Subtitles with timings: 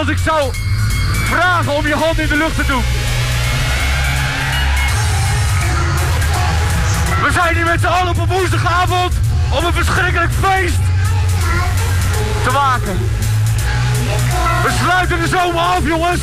[0.00, 0.52] als ik zou
[1.24, 2.82] vragen om je hand in de lucht te doen?
[7.22, 9.12] We zijn hier met z'n allen op een woensdagavond
[9.50, 10.78] om een verschrikkelijk feest
[12.44, 12.98] te maken.
[14.62, 16.20] We sluiten de zomer af, jongens.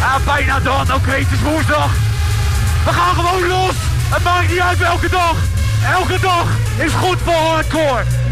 [0.00, 0.94] Ja, bijna dan.
[0.94, 1.92] Oké, het is woensdag.
[2.84, 3.74] We gaan gewoon los.
[4.08, 5.36] Het maakt niet uit welke dag.
[5.92, 6.46] Elke dag
[6.76, 8.23] is goed voor hardcore.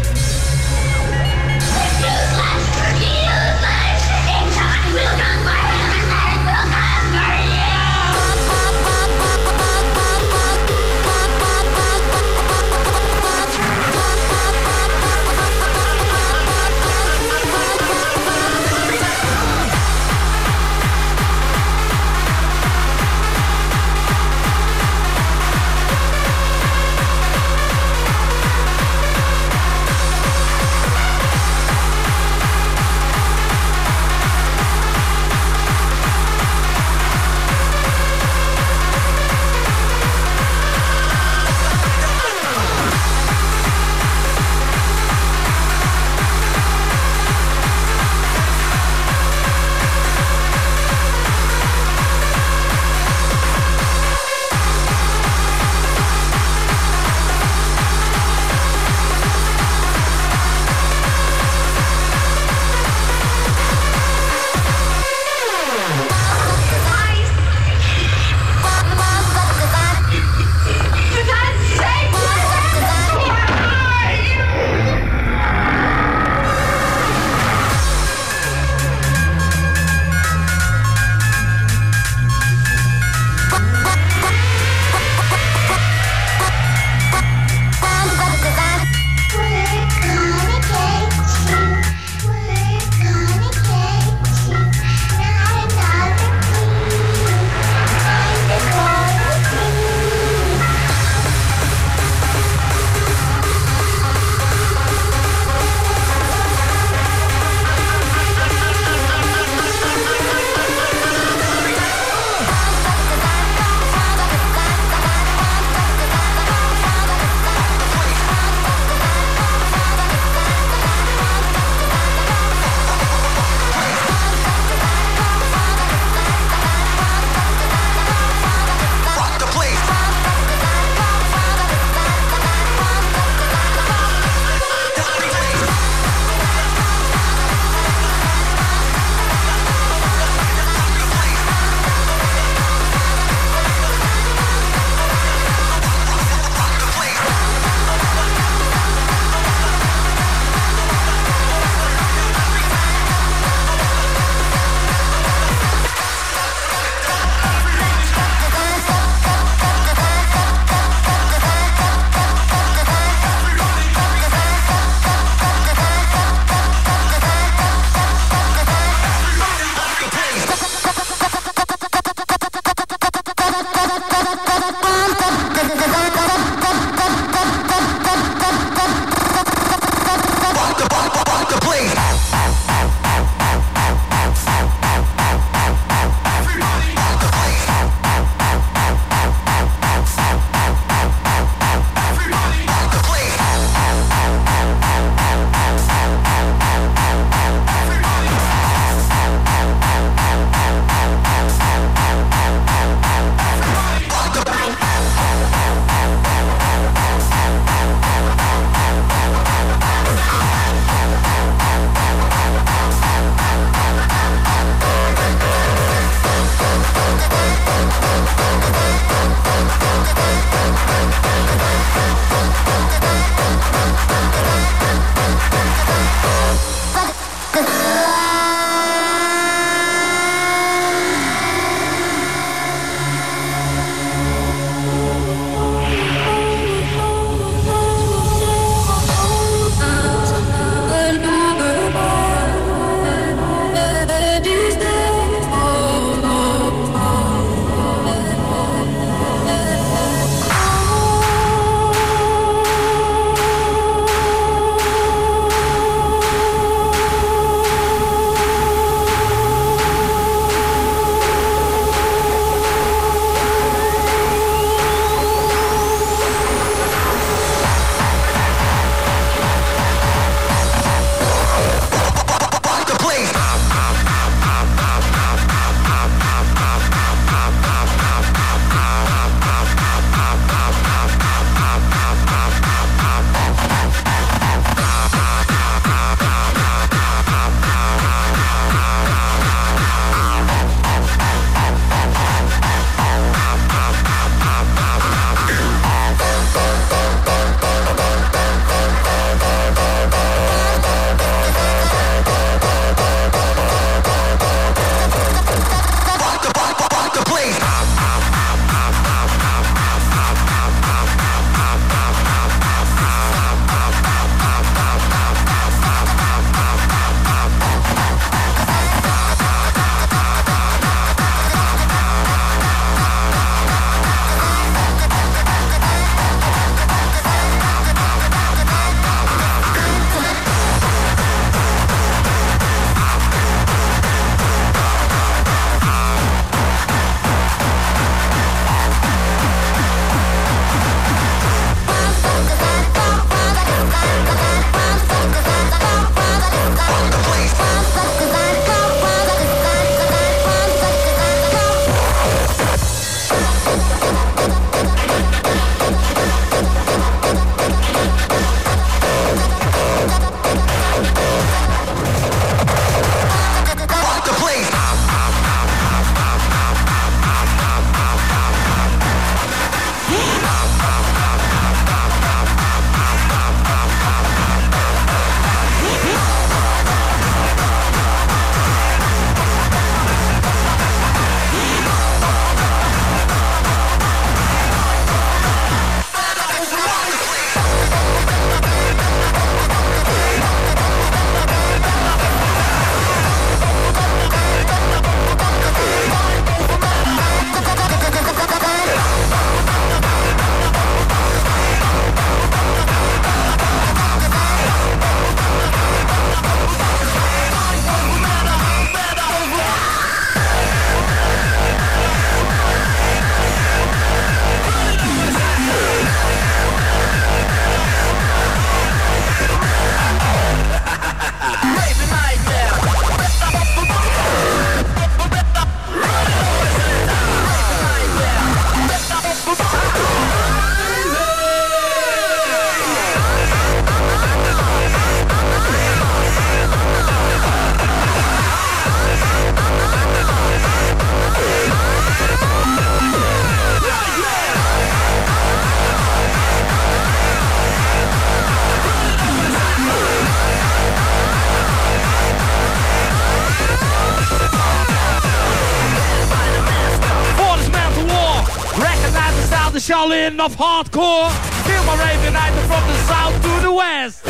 [460.43, 461.31] Of hardcore.
[461.63, 464.25] Feel my raving either from the south to the west.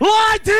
[0.00, 0.54] Like this!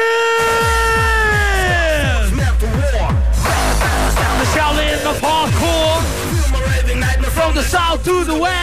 [4.38, 6.00] The Shaolin of hardcore.
[7.30, 8.57] From the south to the west.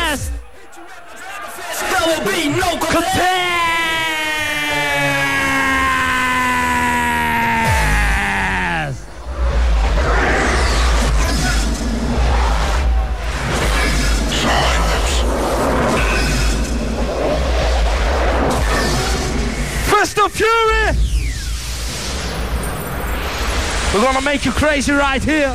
[24.15, 25.53] Gonna make you crazy right here.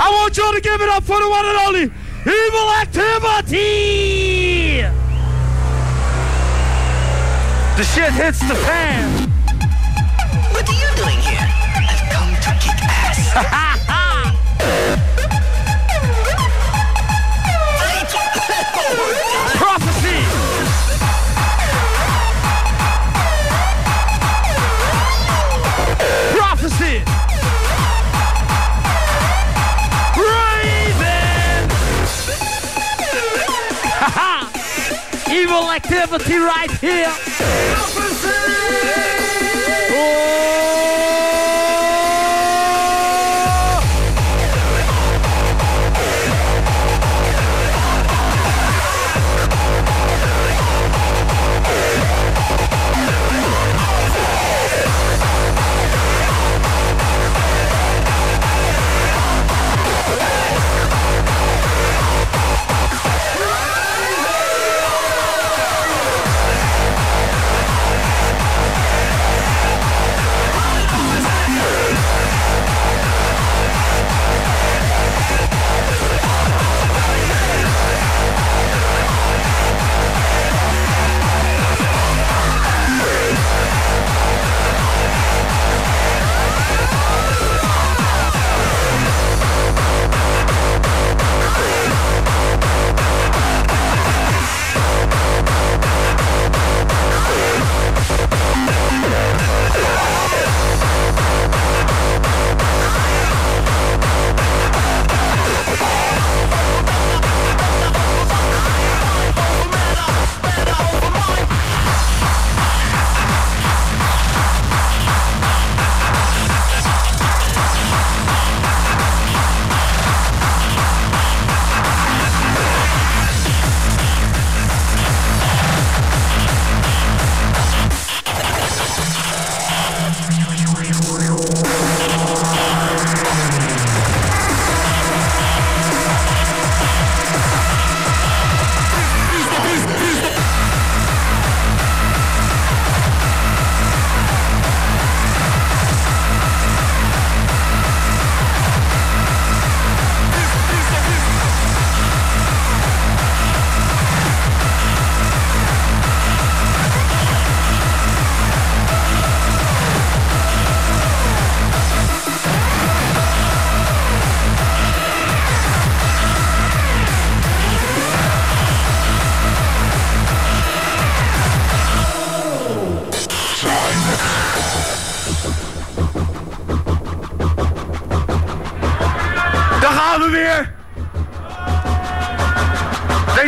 [0.00, 1.90] I want you to give it up for the one and only
[2.24, 4.82] Evil Activity!
[7.76, 9.28] The shit hits the fan.
[10.52, 11.42] What are you doing here?
[11.42, 13.72] I've come to kick ass.
[35.98, 37.75] right here.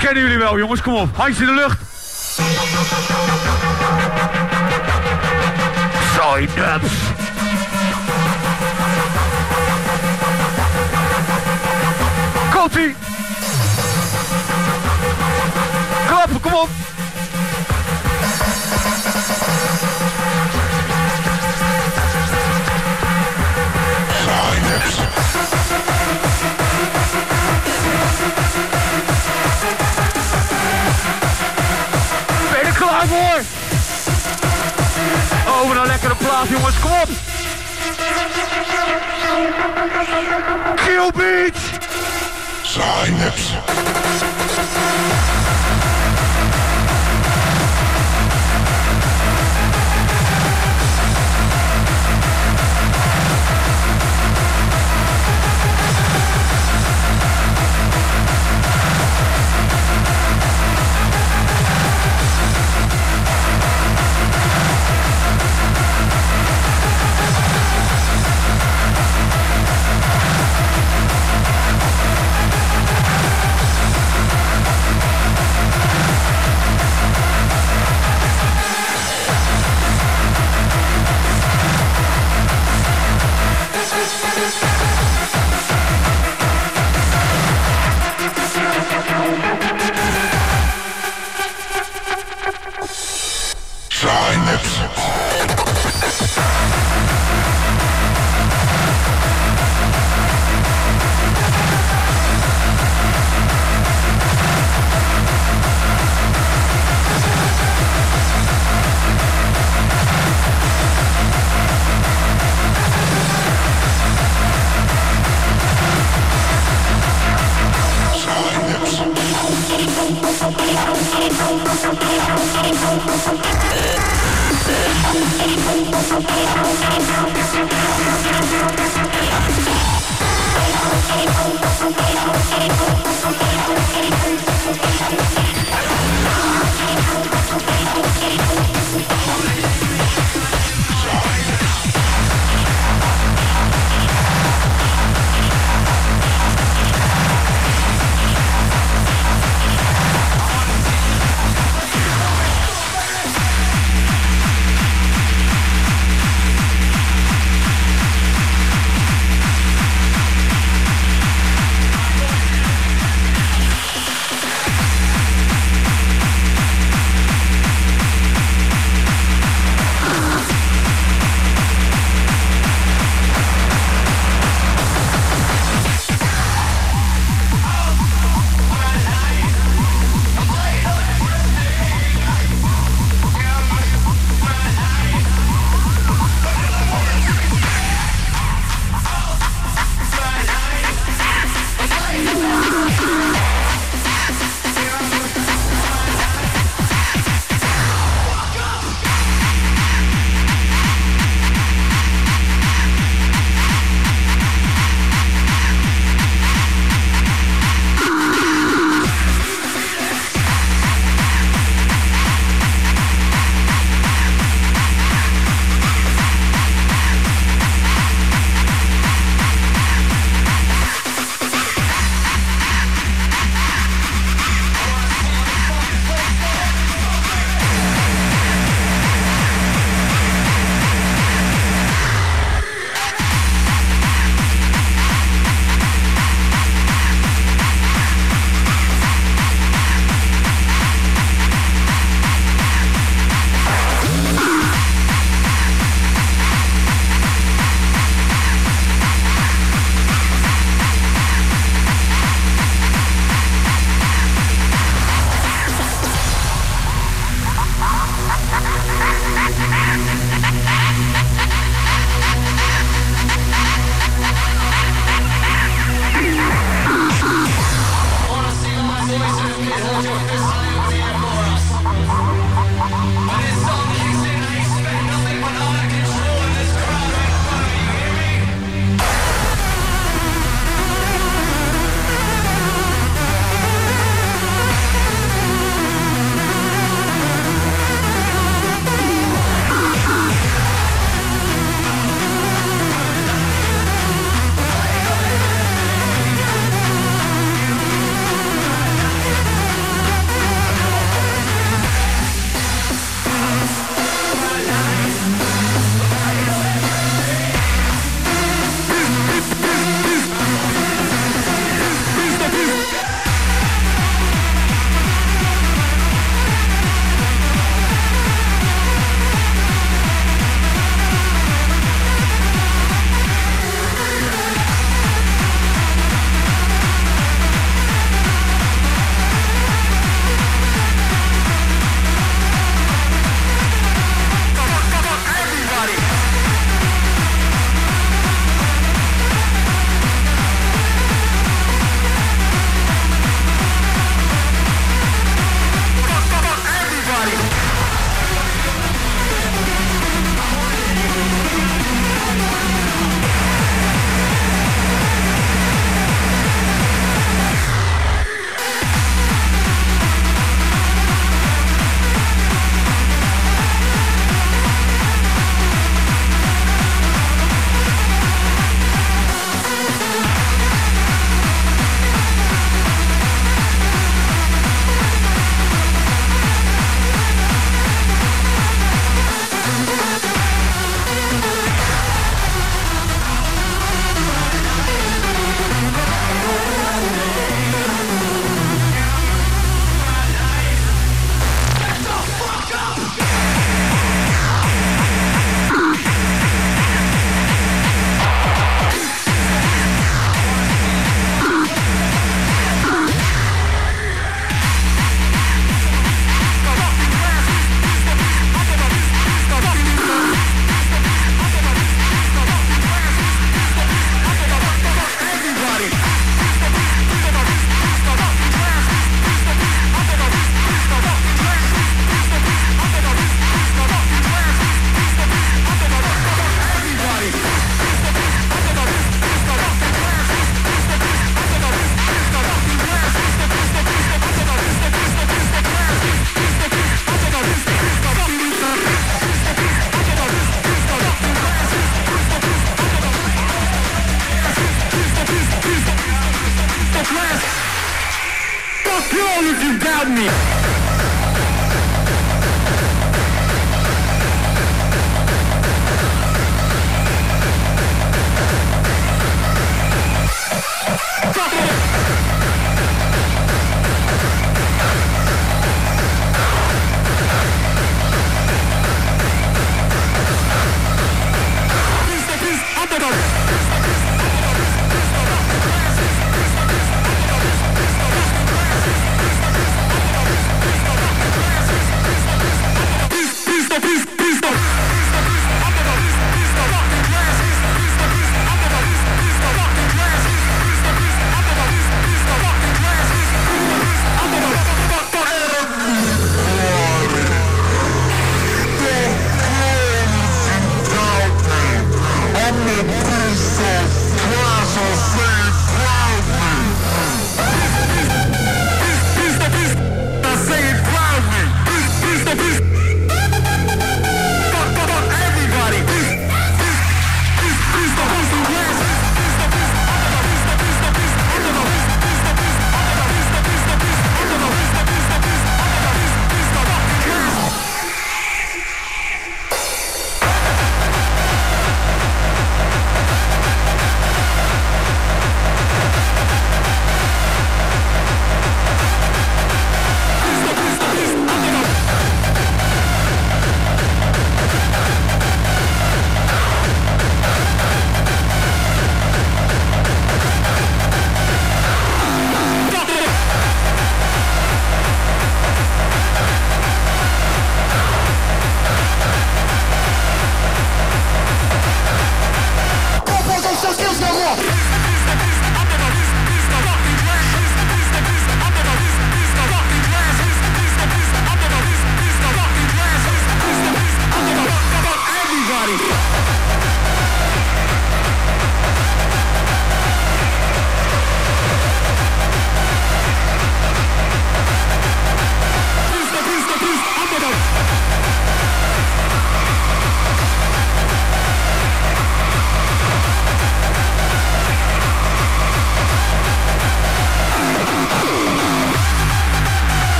[0.00, 0.82] Kennen jullie wel, jongens.
[0.82, 1.16] Kom op.
[1.16, 1.78] Handje in de lucht.
[6.14, 6.92] Sign-ups.
[16.06, 16.68] Klappen, kom op.
[35.68, 36.78] Wat een lekkere plaat, jongens.
[36.80, 37.08] Kom op.
[40.76, 41.60] Kill Beach.
[42.62, 43.54] Synapse.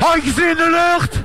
[0.00, 1.19] Handjes in de lucht!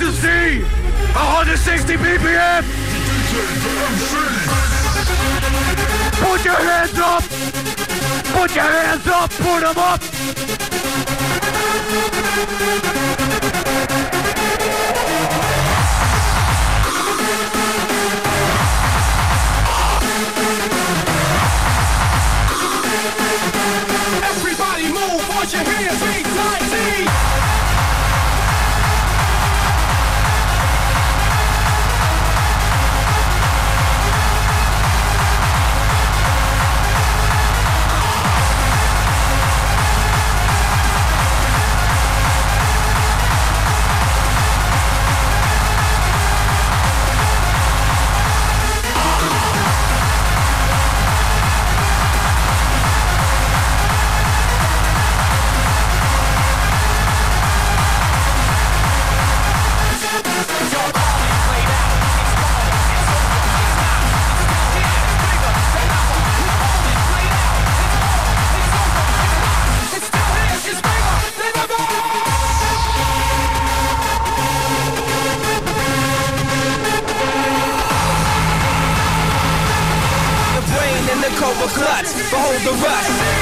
[0.00, 2.62] See 160 BPM.
[6.22, 7.22] Put your hands up.
[8.32, 9.30] Put your hands up.
[9.30, 10.00] Put them up.
[24.24, 26.31] Everybody move, put your hands,
[81.42, 83.41] cobra clutch, behold the rush.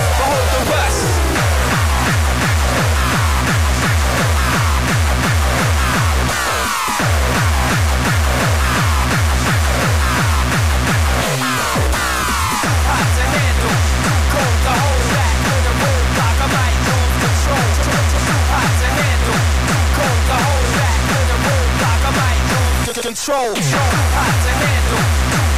[23.41, 23.89] control.
[24.13, 25.01] Hot to handle,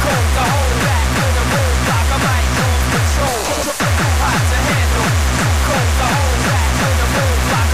[0.00, 1.04] cold to hold back.
[2.04, 3.40] I might lose control.
[4.24, 5.08] Hot to handle,
[5.68, 6.72] cold to hold back.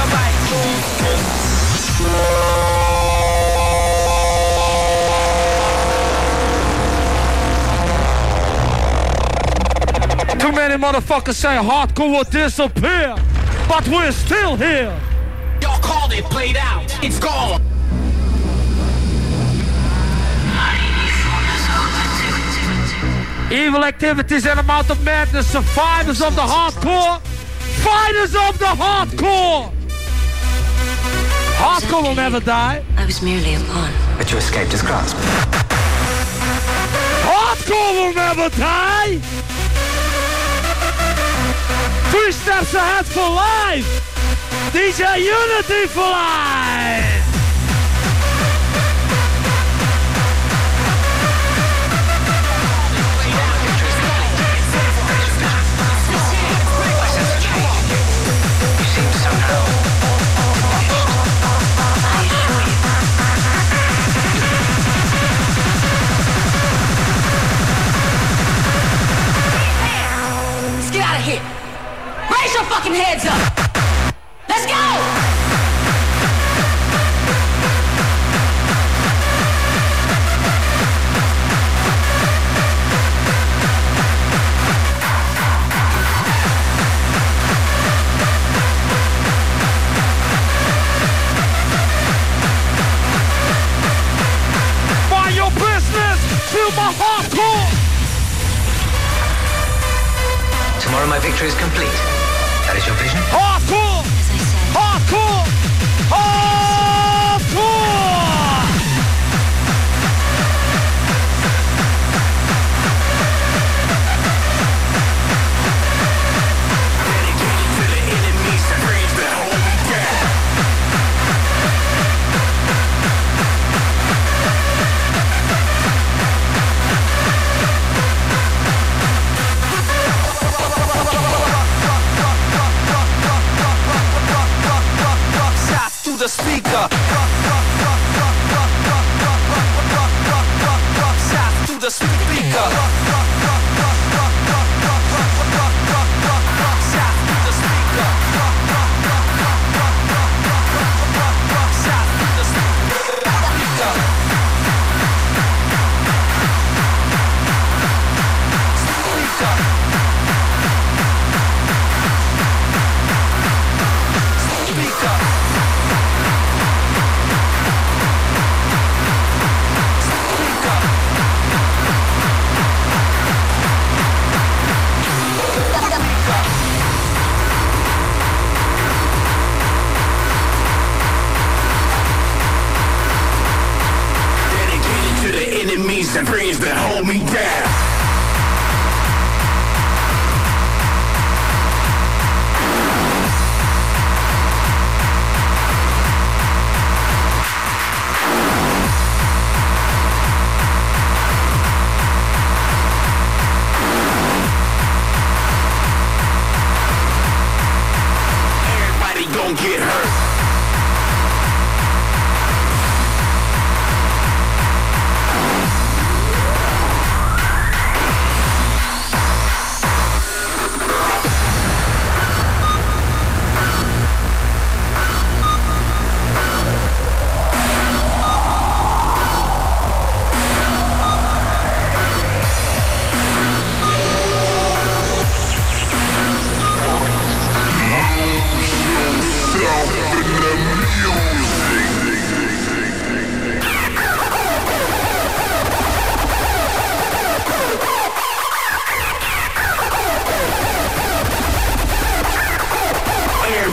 [0.01, 0.91] I might lose
[10.41, 13.15] Too many motherfuckers say hardcore will disappear,
[13.69, 14.99] but we're still here.
[15.63, 16.99] Y'all called it played out.
[17.05, 17.70] It's gone.
[23.51, 27.21] Evil activities and amount of madness, survivors of the hardcore,
[27.83, 29.73] fighters of the hardcore.
[31.59, 32.85] Hardcore will never die.
[32.97, 33.93] I was merely a pawn.
[34.17, 35.17] But you escaped his grasp.
[37.27, 39.19] Hardcore will never die.
[42.13, 43.89] Three steps ahead for life.
[44.73, 46.60] DJ Unity for life.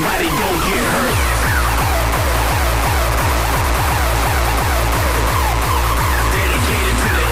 [0.08, 1.16] Everybody gon' get hurt.
[6.32, 7.28] Dedicated to the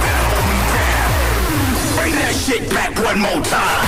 [0.00, 1.10] that hold me down.
[1.98, 3.87] Bring that shit back one more time.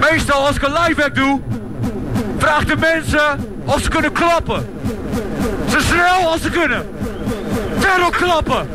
[0.00, 1.40] Meestal als ik een live act doe,
[2.38, 4.66] vraag de mensen of ze kunnen klappen.
[5.68, 6.88] Zo snel als ze kunnen.
[7.78, 8.68] Terror klappen.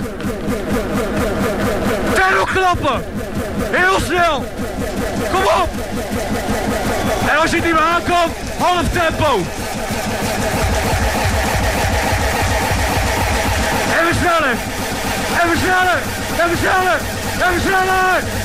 [2.14, 3.04] Terror klappen.
[3.72, 4.46] Heel snel.
[5.32, 5.70] Kom op.
[7.30, 9.40] En als je niet meer aankomt, half tempo.
[14.02, 14.56] Even sneller.
[15.44, 16.00] Even sneller.
[16.44, 17.00] Even sneller.
[17.36, 18.45] Even sneller.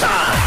[0.00, 0.37] time.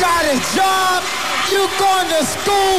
[0.00, 1.02] got a job,
[1.50, 2.76] you going to school,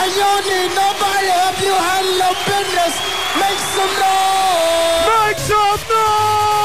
[0.00, 2.94] and you don't need nobody to help you handle your business.
[3.40, 5.06] Make some noise!
[5.08, 6.57] Make some noise!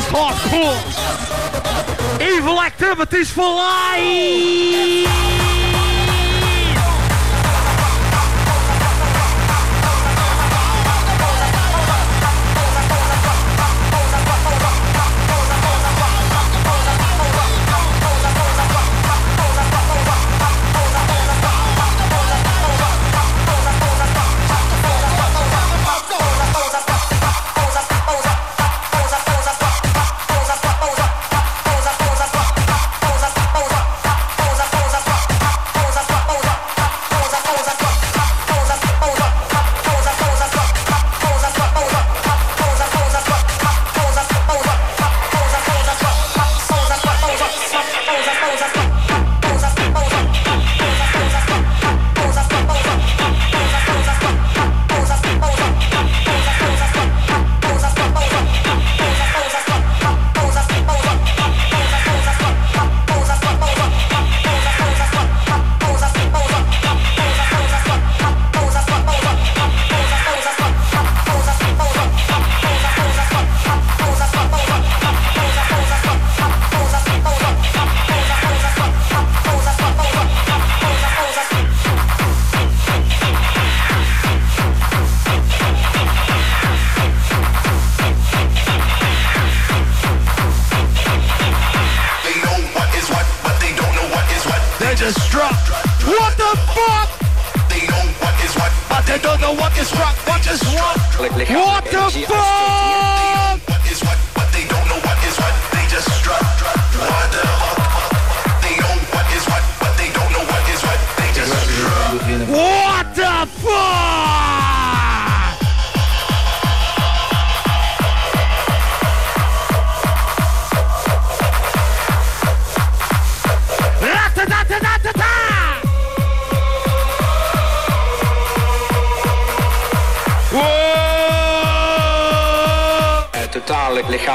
[0.00, 0.80] is hardcore.
[2.20, 5.29] Evil activities for life.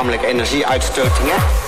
[0.06, 1.65] Totale lichamelijke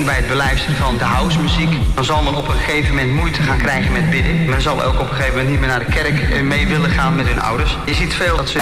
[0.00, 3.58] bij het beluisteren van de housemuziek, dan zal men op een gegeven moment moeite gaan
[3.58, 4.44] krijgen met bidden.
[4.44, 6.90] Men zal ook op een gegeven moment niet meer naar de kerk eh, mee willen
[6.90, 7.76] gaan met hun ouders.
[7.86, 8.60] Je ziet veel dat ze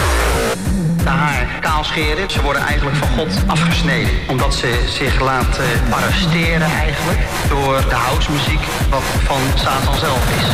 [1.04, 2.30] de haar kaal scheren.
[2.30, 4.12] Ze worden eigenlijk van God afgesneden.
[4.28, 10.48] Omdat ze zich laten arresteren eigenlijk door de housemuziek wat van Satan zelf is.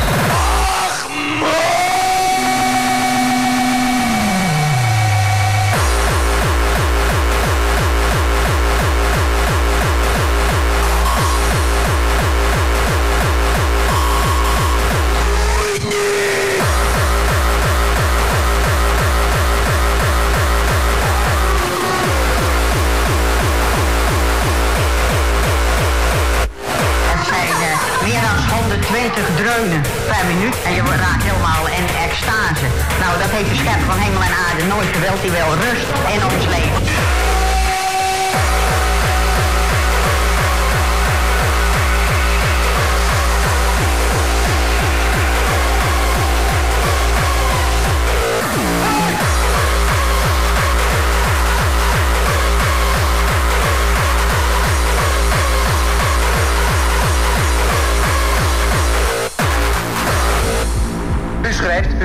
[29.16, 32.66] 120 dreunen per minuut en je raakt helemaal in extase.
[33.00, 35.20] Nou, dat heeft de schepper van hemel en aarde nooit gewild.
[35.22, 37.25] Die wil rust in ons leven.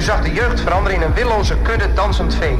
[0.02, 2.58] U zag de jeugd veranderen in een willoze kudde dansend vee.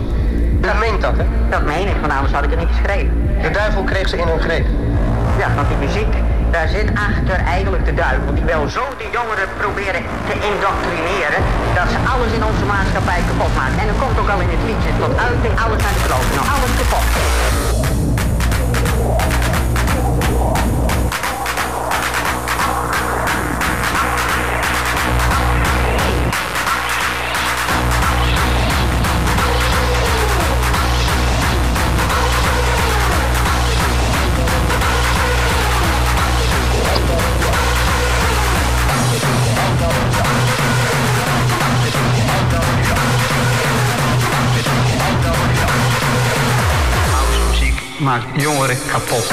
[0.62, 1.26] U meent dat, hè?
[1.50, 3.14] Dat meen ik, van anders had ik het niet geschreven.
[3.42, 4.66] De duivel kreeg ze in hun greep.
[5.42, 6.14] Ja, want die muziek,
[6.52, 8.34] daar zit achter eigenlijk de duivel.
[8.34, 11.42] Die wil zo die jongeren proberen te indoctrineren,
[11.78, 13.80] dat ze alles in onze maatschappij kapot maken.
[13.82, 16.28] En dan komt ook al in het liedje tot uiting, alles naar de kloot.
[16.36, 17.71] Nou, alles kapot.
[48.12, 49.32] Maakt jongeren kapot.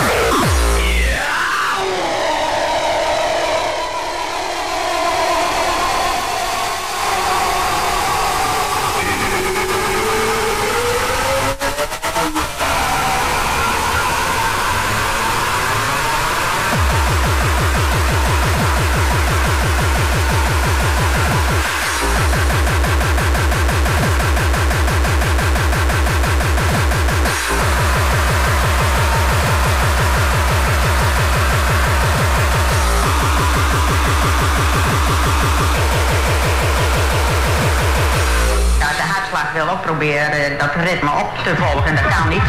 [39.65, 41.95] Wil ook proberen dat ritme op te volgen.
[41.95, 42.43] Dat kan niet.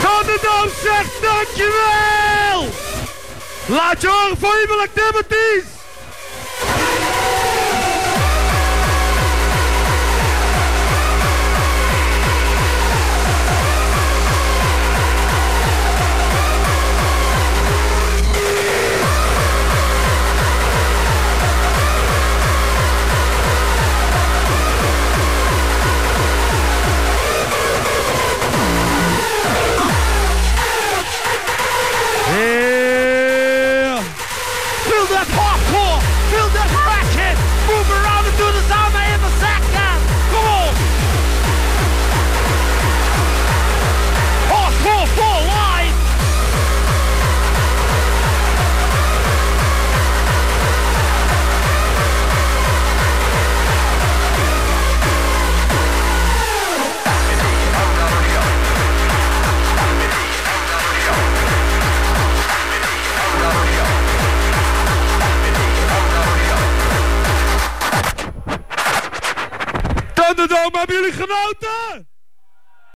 [0.00, 2.68] Thunderdome zegt dankjewel!
[3.66, 5.79] Laat je horen voor Evil Activities!